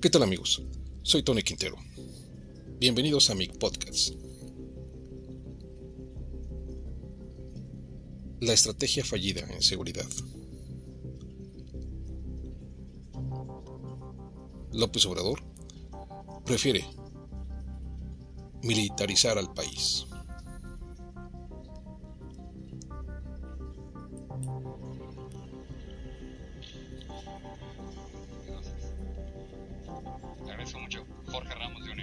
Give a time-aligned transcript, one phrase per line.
[0.00, 0.62] ¿Qué tal amigos?
[1.02, 1.76] Soy Tony Quintero.
[2.78, 4.14] Bienvenidos a mi podcast.
[8.40, 10.06] La estrategia fallida en seguridad.
[14.72, 15.42] López Obrador
[16.46, 16.82] prefiere
[18.62, 20.06] militarizar al país.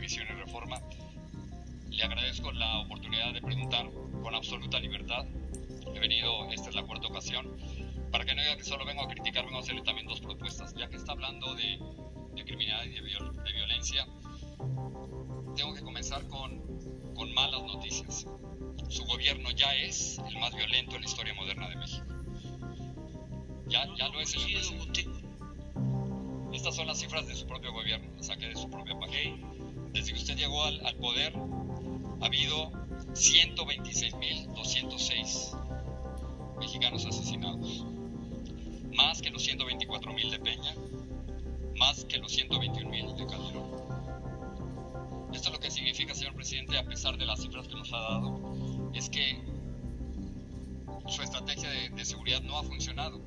[0.08, 0.82] De Univisión y Reforma.
[1.90, 3.90] Le agradezco la oportunidad de preguntar
[4.24, 5.26] con absoluta libertad.
[5.94, 7.58] He venido, esta es la cuarta ocasión,
[8.10, 10.74] para que no diga que solo vengo a criticar, vengo a hacerle también dos propuestas.
[10.76, 11.78] Ya que está hablando de,
[12.46, 14.08] criminalidad y de, violencia,
[15.58, 16.62] tengo que comenzar con,
[17.14, 18.28] con malas noticias.
[18.88, 22.06] Su gobierno ya es el más violento en la historia moderna de México.
[23.68, 25.06] Ya, ya lo es, señor presidente.
[26.54, 29.57] Estas son las cifras de su propio gobierno, las saqué de su propia página.
[29.98, 31.34] Desde que usted llegó al, poder,
[32.22, 32.70] ha habido
[33.14, 35.58] 126.206
[36.60, 37.84] mexicanos asesinados,
[38.94, 40.76] más que los 124.000 de Peña,
[41.78, 43.72] más que los 121.000 de Calderón.
[45.34, 48.92] Esto lo que significa, señor presidente, a pesar de las cifras que nos ha dado,
[48.94, 49.42] es que
[51.08, 53.20] su estrategia de seguridad no ha funcionado.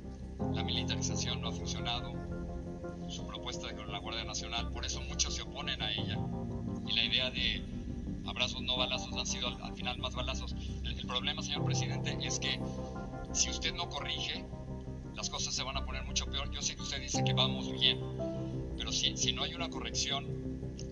[0.54, 2.14] La militarización no ha funcionado,
[3.10, 6.16] su propuesta de la Guardia Nacional, por eso muchos se oponen a ella.
[7.28, 7.62] De
[8.24, 10.54] abrazos no balazos han sido al, final más balazos.
[10.84, 12.58] El, problema, señor presidente, es que
[13.32, 14.44] si usted no corrige,
[15.14, 16.50] las cosas se van a poner mucho peor.
[16.50, 18.00] Yo sé que usted dice que vamos bien,
[18.78, 20.26] pero si, si no hay una corrección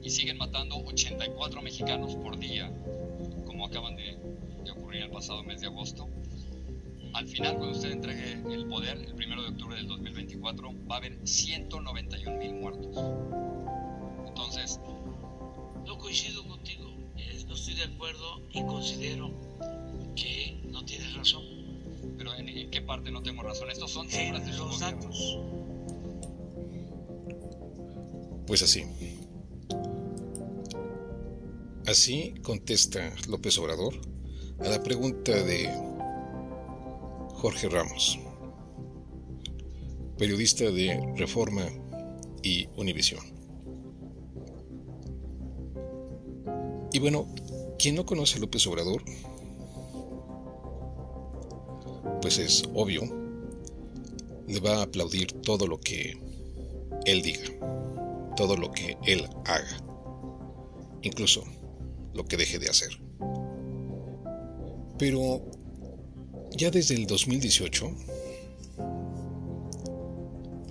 [0.03, 2.71] y siguen matando 84 mexicanos por día,
[3.47, 4.19] como acaban de,
[4.65, 6.09] de ocurrir el pasado mes de agosto,
[7.15, 10.99] al final, cuando usted entregue el poder, el primero de octubre del 2024, va a
[10.99, 12.97] haber 191 mil muertos.
[14.27, 14.79] Entonces,
[15.99, 16.85] no coincido contigo,
[17.49, 19.31] no estoy de acuerdo y considero
[20.15, 21.43] que no tienes razón.
[22.17, 23.71] Pero ¿en, qué parte no tengo razón?
[23.71, 25.39] Estos son cifras de los datos.
[28.47, 28.85] Pues así.
[31.87, 33.95] Así contesta López Obrador
[34.61, 35.69] a la pregunta de
[37.35, 38.19] Jorge Ramos,
[40.17, 41.67] periodista de Reforma
[42.43, 43.38] y Univisión.
[46.99, 47.29] Y bueno,
[47.79, 49.05] quien no conoce a López Obrador,
[52.21, 53.03] pues es obvio,
[54.49, 56.21] le va a aplaudir todo lo que
[57.07, 59.77] él diga, todo lo que él haga,
[61.03, 61.45] incluso
[62.15, 63.01] lo que deje de hacer.
[64.99, 65.41] Pero
[66.57, 67.93] ya desde el 2018,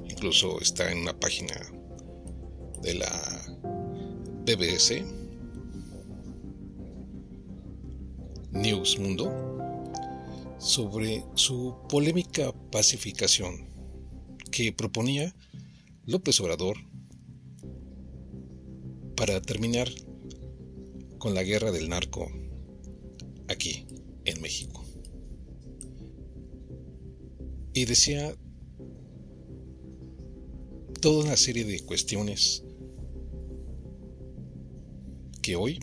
[0.09, 1.55] incluso está en una página
[2.81, 3.57] de la
[4.45, 5.16] BBC,
[8.57, 9.31] News Mundo,
[10.57, 13.69] sobre su polémica pacificación
[14.51, 15.35] que proponía
[16.05, 16.77] López Obrador
[19.15, 19.87] para terminar
[21.19, 22.31] con la guerra del narco
[23.47, 23.85] aquí
[24.25, 24.83] en México.
[27.73, 28.35] Y decía
[30.99, 32.63] toda una serie de cuestiones
[35.43, 35.79] que hoy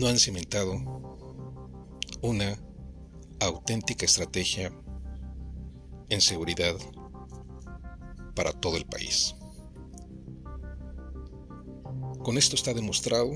[0.00, 0.80] no han cimentado
[2.22, 2.58] una
[3.38, 4.72] auténtica estrategia
[6.08, 6.74] en seguridad
[8.34, 9.34] para todo el país.
[12.24, 13.30] Con esto está demostrado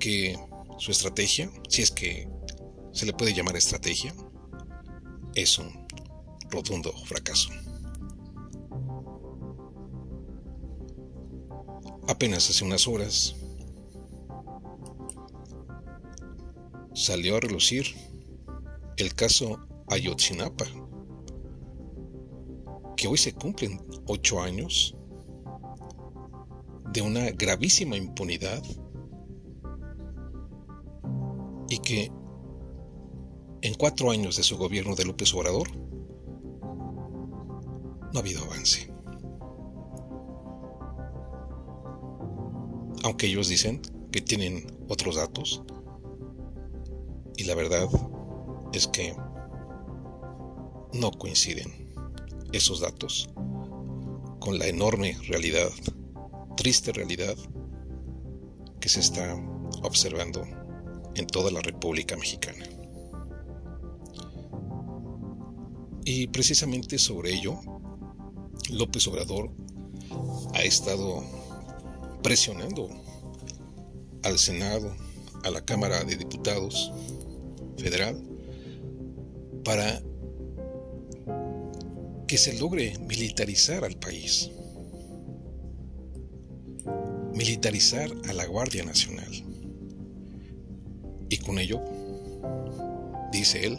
[0.00, 0.36] que
[0.78, 2.28] su estrategia, si es que
[2.90, 4.12] se le puede llamar estrategia,
[5.36, 5.86] es un
[6.50, 7.48] rotundo fracaso.
[12.08, 13.36] Apenas hace unas horas
[17.00, 17.86] salió a relucir
[18.98, 20.66] el caso Ayotzinapa,
[22.94, 24.94] que hoy se cumplen ocho años
[26.92, 28.62] de una gravísima impunidad
[31.70, 32.12] y que
[33.62, 35.70] en cuatro años de su gobierno de López Obrador,
[38.12, 38.92] no ha habido avance.
[43.04, 43.80] Aunque ellos dicen
[44.12, 45.62] que tienen otros datos,
[47.40, 47.88] y la verdad
[48.74, 49.16] es que
[50.92, 51.72] no coinciden
[52.52, 53.30] esos datos
[54.40, 55.70] con la enorme realidad,
[56.58, 57.34] triste realidad
[58.78, 59.34] que se está
[59.82, 60.46] observando
[61.14, 62.66] en toda la República Mexicana.
[66.04, 67.58] Y precisamente sobre ello
[68.68, 69.50] López Obrador
[70.52, 71.24] ha estado
[72.22, 72.90] presionando
[74.24, 74.94] al Senado,
[75.42, 76.92] a la Cámara de Diputados
[77.80, 78.16] Federal,
[79.64, 80.02] para
[82.26, 84.50] que se logre militarizar al país,
[87.34, 89.30] militarizar a la Guardia Nacional.
[91.28, 91.80] Y con ello,
[93.32, 93.78] dice él,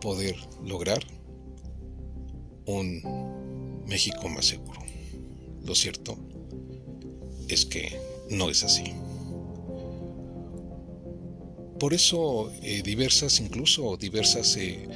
[0.00, 1.02] poder lograr
[2.66, 4.80] un México más seguro.
[5.64, 6.16] Lo cierto
[7.48, 7.98] es que
[8.30, 8.92] no es así.
[11.82, 14.86] Por eso eh, diversas, incluso diversas eh,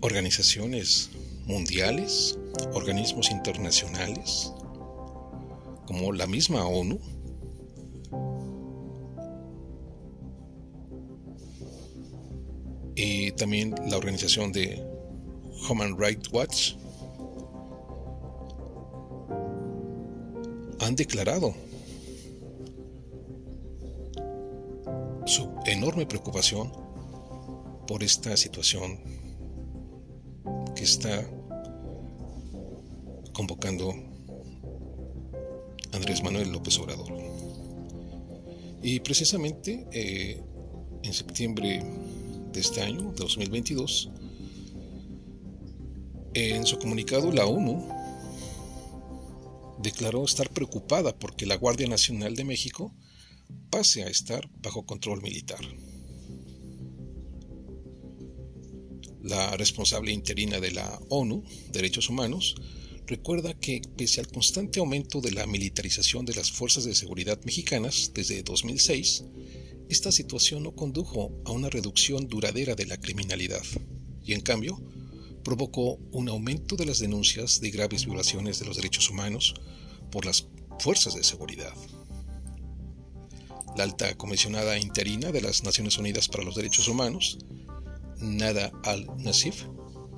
[0.00, 1.10] organizaciones
[1.46, 2.36] mundiales,
[2.72, 4.52] organismos internacionales,
[5.86, 6.98] como la misma ONU,
[12.96, 14.84] y también la organización de
[15.70, 16.72] Human Rights Watch,
[20.80, 21.54] han declarado
[25.38, 26.72] su enorme preocupación
[27.86, 28.98] por esta situación
[30.74, 31.24] que está
[33.32, 33.94] convocando
[35.92, 37.12] Andrés Manuel López Obrador.
[38.82, 40.42] Y precisamente eh,
[41.04, 41.84] en septiembre
[42.52, 44.10] de este año, 2022,
[46.34, 47.86] en su comunicado la ONU
[49.78, 52.92] declaró estar preocupada porque la Guardia Nacional de México
[53.78, 55.60] pase a estar bajo control militar.
[59.22, 62.56] La responsable interina de la ONU, Derechos Humanos,
[63.06, 68.10] recuerda que pese al constante aumento de la militarización de las fuerzas de seguridad mexicanas
[68.12, 69.26] desde 2006,
[69.88, 73.62] esta situación no condujo a una reducción duradera de la criminalidad
[74.24, 74.82] y en cambio
[75.44, 79.54] provocó un aumento de las denuncias de graves violaciones de los derechos humanos
[80.10, 80.48] por las
[80.80, 81.74] fuerzas de seguridad.
[83.78, 87.38] La alta comisionada interina de las Naciones Unidas para los Derechos Humanos,
[88.18, 89.66] Nada al-Nasif,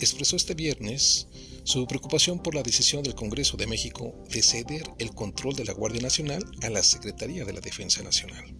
[0.01, 1.29] expresó este viernes
[1.65, 5.75] su preocupación por la decisión del Congreso de México de ceder el control de la
[5.75, 8.57] Guardia Nacional a la Secretaría de la Defensa Nacional.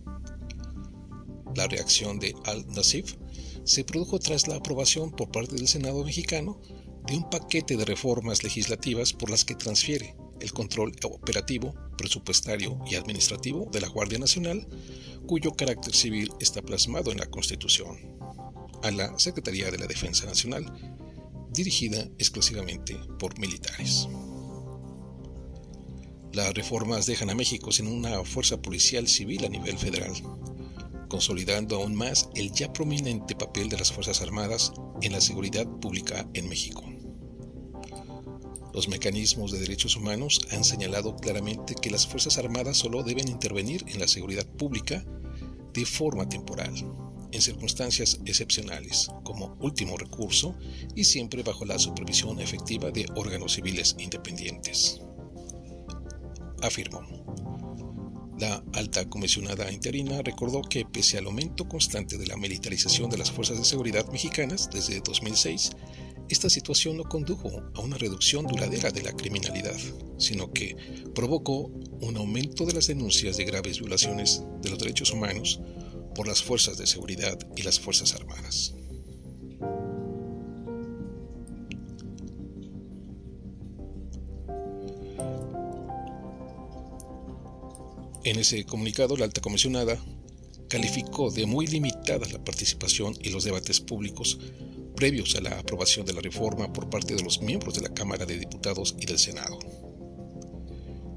[1.57, 3.15] La reacción de al-Nasif
[3.65, 6.61] se produjo tras la aprobación por parte del Senado mexicano
[7.07, 12.95] de un paquete de reformas legislativas por las que transfiere el control operativo, presupuestario y
[12.95, 14.67] administrativo de la Guardia Nacional,
[15.27, 17.99] cuyo carácter civil está plasmado en la Constitución,
[18.83, 20.65] a la Secretaría de la Defensa Nacional,
[21.53, 24.09] dirigida exclusivamente por militares.
[26.33, 30.13] Las reformas dejan a México sin una fuerza policial civil a nivel federal,
[31.09, 34.73] consolidando aún más el ya prominente papel de las Fuerzas Armadas
[35.03, 36.90] en la seguridad pública en México.
[38.73, 43.85] Los mecanismos de derechos humanos han señalado claramente que las Fuerzas Armadas solo deben intervenir
[43.89, 45.05] en la seguridad pública
[45.75, 46.73] de forma temporal,
[47.33, 50.57] en circunstancias excepcionales, como último recurso
[50.95, 55.01] y siempre bajo la supervisión efectiva de órganos civiles independientes.
[56.63, 57.01] Afirmó.
[58.39, 63.31] La alta comisionada interina recordó que pese al aumento constante de la militarización de las
[63.31, 65.73] fuerzas de seguridad mexicanas desde 2006,
[66.31, 69.77] esta situación no condujo a una reducción duradera de la criminalidad,
[70.17, 70.77] sino que
[71.13, 75.61] provocó un aumento de las denuncias de graves violaciones de los derechos humanos
[76.15, 78.75] por las fuerzas de seguridad y las fuerzas armadas.
[88.23, 90.01] En ese comunicado, la alta comisionada
[90.69, 94.39] calificó de muy limitada la participación y los debates públicos
[95.01, 98.27] previos a la aprobación de la reforma por parte de los miembros de la Cámara
[98.27, 99.59] de Diputados y del Senado.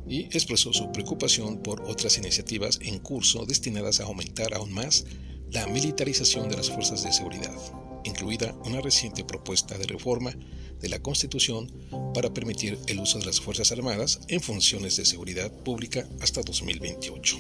[0.08, 5.04] Y expresó su preocupación por otras iniciativas en curso destinadas a aumentar aún más
[5.52, 7.54] la militarización de las fuerzas de seguridad,
[8.06, 10.34] incluida una reciente propuesta de reforma
[10.80, 11.70] de la Constitución
[12.14, 17.38] para permitir el uso de las Fuerzas Armadas en funciones de seguridad pública hasta 2028.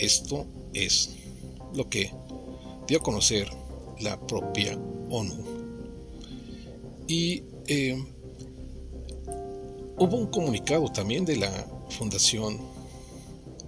[0.00, 1.10] Esto es
[1.72, 2.10] lo que
[2.88, 3.48] dio a conocer
[4.00, 4.76] la propia
[7.06, 8.02] Y eh,
[9.96, 11.50] hubo un comunicado también de la
[11.90, 12.58] Fundación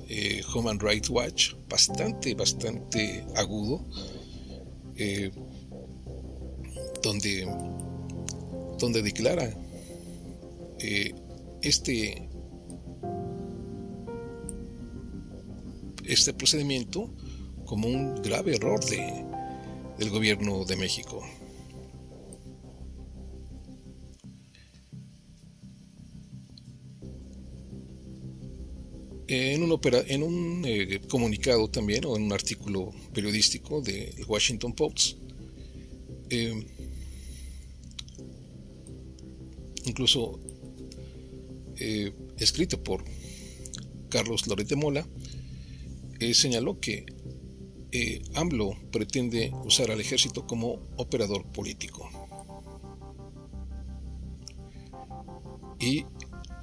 [0.09, 3.85] eh, Human Rights Watch, bastante, bastante agudo,
[4.97, 5.31] eh,
[7.03, 7.47] donde
[8.79, 9.57] donde declara
[11.63, 12.29] este,
[16.05, 17.11] este procedimiento
[17.65, 19.25] como un grave error de,
[19.99, 21.23] del gobierno de México.
[29.89, 35.17] En un, eh, comunicado también, o en un artículo periodístico del Washington Post,
[36.29, 36.67] eh,
[39.85, 40.41] incluso
[41.77, 43.05] eh, escrito por
[44.09, 45.07] Carlos Loret de Mola,
[46.33, 47.07] señaló que
[48.35, 52.11] AMLO pretende usar al ejército como operador político.
[55.79, 56.05] Y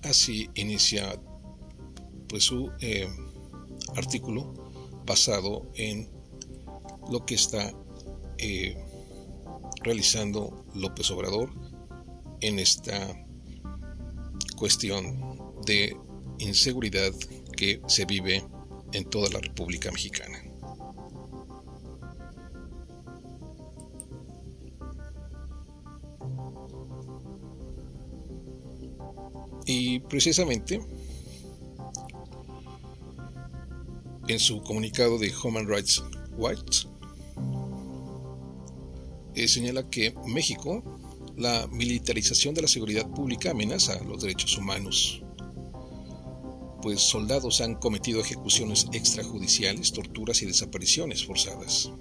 [0.02, 1.18] así inicia
[2.34, 3.08] pues, su eh,
[3.96, 4.56] artículo
[5.06, 6.10] basado en
[7.12, 7.72] lo que está
[8.40, 8.76] eh,
[9.84, 11.52] realizando López Obrador
[12.42, 13.24] en esta
[14.56, 15.38] cuestión
[15.68, 15.96] de
[16.40, 17.14] inseguridad
[17.56, 18.44] que se vive
[18.94, 20.44] en toda la República Mexicana.
[29.68, 30.82] Y precisamente
[34.34, 36.04] en su comunicado de Human Rights
[36.38, 36.86] Watch
[39.36, 40.84] eh, señala que México,
[41.38, 45.24] la militarización de la seguridad pública amenaza los derechos humanos,
[46.82, 51.92] pues soldados han cometido ejecuciones extrajudiciales, torturas y desapariciones forzadas.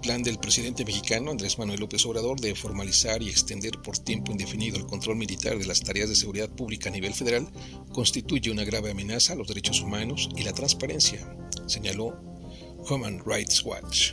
[0.00, 4.76] Plan del presidente mexicano Andrés Manuel López Obrador de formalizar y extender por tiempo indefinido
[4.76, 7.46] el control militar de las tareas de seguridad pública a nivel federal
[7.92, 12.18] constituye una grave amenaza a los derechos humanos y la transparencia, señaló
[12.88, 14.12] Human Rights Watch.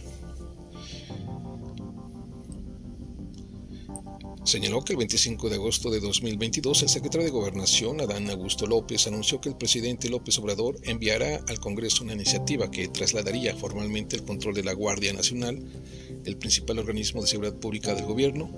[4.48, 9.06] Señaló que el 25 de agosto de 2022 el secretario de Gobernación, Adán Augusto López,
[9.06, 14.24] anunció que el presidente López Obrador enviará al Congreso una iniciativa que trasladaría formalmente el
[14.24, 15.62] control de la Guardia Nacional,
[16.24, 18.50] el principal organismo de seguridad pública del gobierno,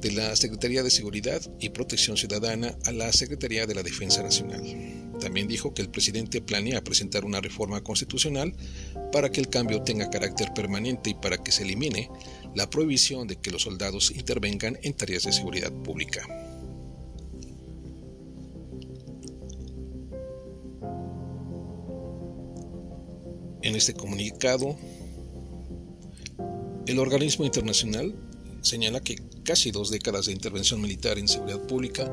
[0.00, 5.11] de la Secretaría de Seguridad y Protección Ciudadana a la Secretaría de la Defensa Nacional.
[5.22, 8.52] También dijo que el presidente planea presentar una reforma constitucional
[9.12, 12.10] para que el cambio tenga carácter permanente y para que se elimine
[12.56, 16.26] la prohibición de que los soldados intervengan en tareas de seguridad pública.
[23.62, 24.76] En este comunicado,
[26.86, 28.12] el organismo internacional
[28.62, 32.10] señala que casi dos décadas de intervención militar en seguridad pública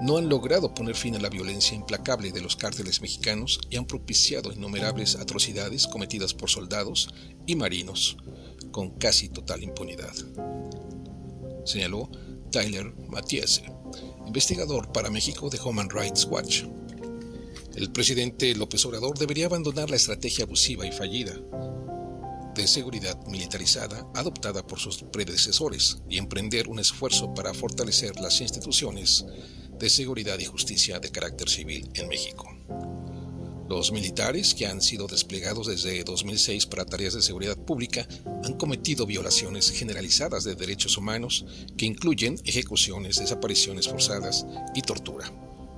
[0.00, 3.86] no han logrado poner fin a la violencia implacable de los cárteles mexicanos y han
[3.86, 7.08] propiciado innumerables atrocidades cometidas por soldados
[7.46, 8.16] y marinos,
[8.72, 10.12] con casi total impunidad.
[11.64, 12.10] Señaló
[12.50, 13.64] Tyler Mathiese,
[14.26, 16.64] investigador para México de Human Rights Watch.
[17.76, 21.34] El presidente López Obrador debería abandonar la estrategia abusiva y fallida
[22.54, 29.24] de seguridad militarizada adoptada por sus predecesores y emprender un esfuerzo para fortalecer las instituciones
[29.78, 32.48] de seguridad y justicia de carácter civil en México.
[33.68, 38.06] Los militares que han sido desplegados desde 2006 para tareas de seguridad pública
[38.44, 41.46] han cometido violaciones generalizadas de derechos humanos
[41.76, 45.32] que incluyen ejecuciones, desapariciones forzadas y tortura,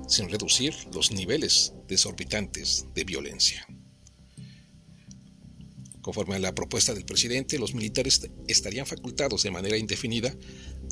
[0.08, 3.66] sin reducir los niveles desorbitantes de violencia.
[6.06, 10.32] Conforme a la propuesta del presidente, los militares estarían facultados de manera indefinida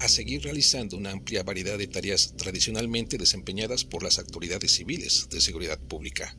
[0.00, 5.40] a seguir realizando una amplia variedad de tareas tradicionalmente desempeñadas por las autoridades civiles de
[5.40, 6.37] seguridad pública,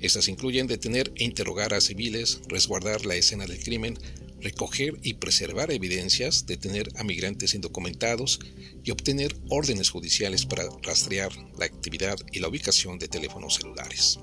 [0.00, 3.98] estas incluyen detener e interrogar a civiles, resguardar la escena del crimen,
[4.40, 8.38] recoger y preservar evidencias, detener a migrantes indocumentados
[8.84, 14.20] y obtener órdenes judiciales para rastrear la actividad y la ubicación de teléfonos celulares.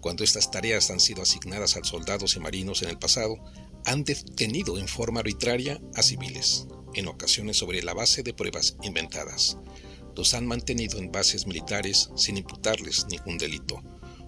[0.00, 3.36] Cuando estas tareas han sido asignadas a soldados y marinos en el pasado,
[3.84, 9.58] han detenido en forma arbitraria a civiles, en ocasiones sobre la base de pruebas inventadas.
[10.16, 13.82] Los han mantenido en bases militares sin imputarles ningún delito,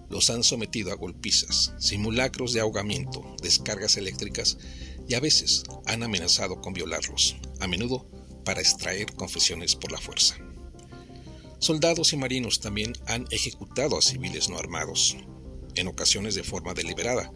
[0.09, 4.59] los han sometido a golpizas, simulacros de ahogamiento, descargas eléctricas
[5.07, 8.07] y a veces han amenazado con violarlos, a menudo
[8.45, 10.37] para extraer confesiones por la fuerza.
[11.57, 15.17] Soldados y marinos también han ejecutado a civiles no armados,
[15.75, 17.31] en ocasiones de forma deliberada,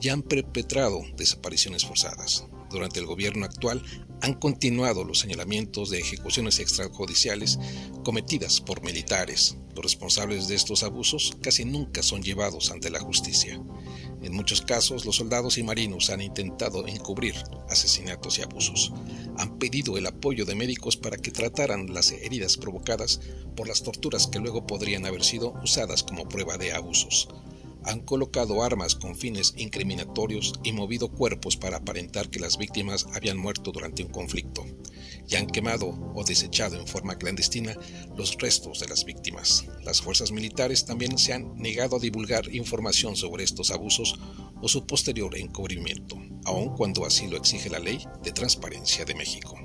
[0.00, 2.46] y han perpetrado desapariciones forzadas.
[2.72, 3.82] Durante el gobierno actual
[4.22, 7.58] han continuado los señalamientos de ejecuciones extrajudiciales
[8.02, 9.56] cometidas por militares.
[9.74, 13.60] Los responsables de estos abusos casi nunca son llevados ante la justicia.
[14.22, 17.34] En muchos casos, los soldados y marinos han intentado encubrir
[17.68, 18.92] asesinatos y abusos.
[19.36, 23.20] Han pedido el apoyo de médicos para que trataran las heridas provocadas
[23.56, 27.28] por las torturas que luego podrían haber sido usadas como prueba de abusos
[27.84, 33.36] han colocado armas con fines incriminatorios y movido cuerpos para aparentar que las víctimas habían
[33.36, 34.64] muerto durante un conflicto.
[35.28, 37.76] y han quemado o desechado en forma clandestina
[38.16, 39.64] los restos de las víctimas.
[39.84, 44.18] Las fuerzas militares también se han negado a divulgar información sobre estos abusos
[44.60, 49.56] o su posterior encubrimiento, aun cuando así lo exige la ley de transparencia de México.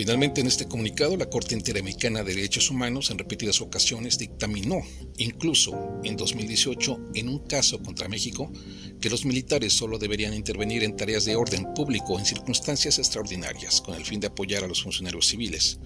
[0.00, 4.80] Finalmente, en este comunicado, la Corte Interamericana de Derechos Humanos en repetidas ocasiones dictaminó,
[5.18, 8.50] incluso en 2018, en un caso contra México,
[8.98, 13.94] que los militares solo deberían intervenir en tareas de orden público en circunstancias extraordinarias, con
[13.94, 15.80] el fin de apoyar a los funcionarios civiles,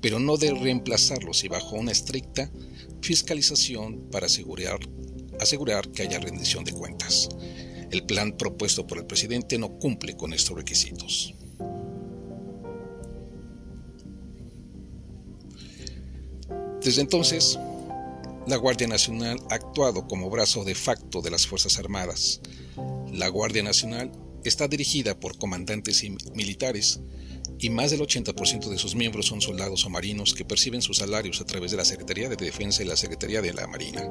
[0.00, 2.52] pero no de reemplazarlos y bajo una estricta
[3.02, 4.78] fiscalización para asegurar,
[5.92, 7.28] que haya rendición de cuentas.
[7.90, 11.34] El plan propuesto por el presidente no cumple con estos requisitos.
[16.88, 17.58] Desde entonces,
[18.46, 22.40] la Guardia Nacional ha actuado como brazo de facto de las Fuerzas Armadas.
[23.12, 24.10] La Guardia Nacional
[24.42, 26.02] está dirigida por comandantes
[26.34, 27.00] militares
[27.58, 31.42] y más del 80% de sus miembros son soldados o marinos que perciben sus salarios
[31.42, 34.10] a través de la Secretaría de Defensa y la Secretaría de la Marina,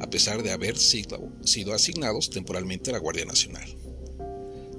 [0.00, 3.72] a pesar de haber sido, sido asignados temporalmente a la Guardia Nacional.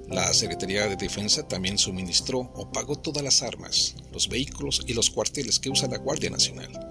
[0.10, 5.10] La Secretaría de Defensa también suministró o pagó todas las armas, los vehículos y los
[5.10, 6.87] cuarteles que usa la Guardia Nacional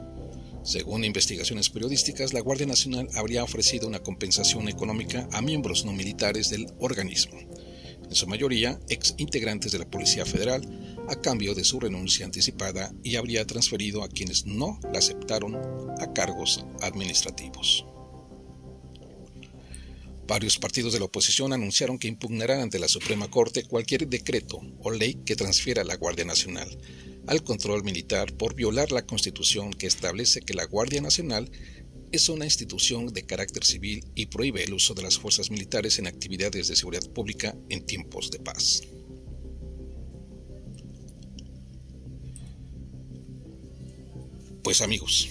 [0.66, 6.50] según investigaciones periodísticas, la Guardia Nacional habría ofrecido una compensación económica a miembros no militares
[6.50, 10.60] del organismo, en su mayoría ex integrantes de la Policía Federal,
[11.08, 16.12] a cambio de su renuncia anticipada y habría transferido a quienes no la aceptaron a
[16.12, 17.86] cargos administrativos.
[20.26, 24.90] Varios partidos de la oposición anunciaron que impugnarán ante la Suprema Corte cualquier decreto o
[24.90, 26.76] ley que transfiera a la Guardia Nacional
[27.26, 31.50] al control militar por violar la Constitución que establece que la Guardia Nacional
[32.12, 36.06] es una institución de carácter civil y prohíbe el uso de las fuerzas militares en
[36.06, 38.82] actividades de seguridad pública en tiempos de paz.
[44.62, 45.28] Pues amigos,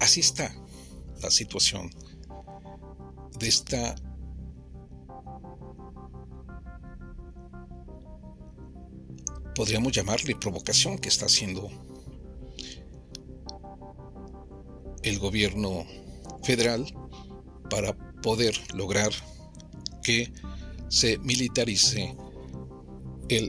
[0.00, 0.54] así está
[1.22, 1.90] la situación
[3.38, 3.94] de esta
[9.62, 11.70] podríamos llamarle provocación que está haciendo
[15.04, 15.86] el gobierno
[16.42, 16.84] federal
[17.70, 19.12] para poder lograr
[20.02, 20.32] que
[20.88, 22.16] se militarice
[23.28, 23.48] eh,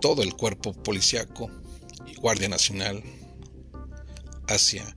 [0.00, 1.50] todo el cuerpo policiaco
[2.06, 3.02] y guardia nacional
[4.48, 4.96] hacia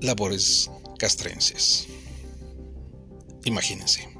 [0.00, 1.86] labores castrenses.
[3.44, 4.19] Imagínense.